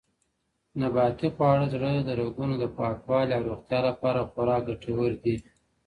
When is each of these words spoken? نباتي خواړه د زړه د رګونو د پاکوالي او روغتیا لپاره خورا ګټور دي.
نباتي 0.81 1.27
خواړه 1.35 1.65
د 1.69 1.71
زړه 1.73 1.91
د 2.03 2.09
رګونو 2.21 2.55
د 2.59 2.65
پاکوالي 2.77 3.31
او 3.35 3.43
روغتیا 3.49 3.79
لپاره 3.89 4.27
خورا 4.31 4.57
ګټور 4.67 5.11
دي. 5.23 5.35